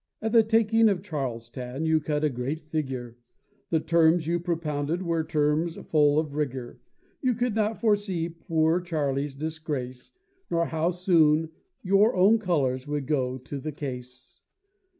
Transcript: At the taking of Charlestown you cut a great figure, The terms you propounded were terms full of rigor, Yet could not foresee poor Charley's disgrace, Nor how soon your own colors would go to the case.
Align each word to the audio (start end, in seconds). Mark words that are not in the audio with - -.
At 0.19 0.31
the 0.31 0.41
taking 0.41 0.89
of 0.89 1.03
Charlestown 1.03 1.85
you 1.85 1.99
cut 1.99 2.23
a 2.23 2.29
great 2.29 2.59
figure, 2.59 3.19
The 3.69 3.79
terms 3.79 4.25
you 4.25 4.39
propounded 4.39 5.03
were 5.03 5.23
terms 5.23 5.75
full 5.91 6.17
of 6.17 6.33
rigor, 6.33 6.81
Yet 7.21 7.37
could 7.37 7.53
not 7.53 7.79
foresee 7.79 8.27
poor 8.27 8.81
Charley's 8.81 9.35
disgrace, 9.35 10.11
Nor 10.49 10.65
how 10.65 10.89
soon 10.89 11.49
your 11.83 12.15
own 12.15 12.39
colors 12.39 12.87
would 12.87 13.05
go 13.05 13.37
to 13.37 13.59
the 13.59 13.71
case. 13.71 14.41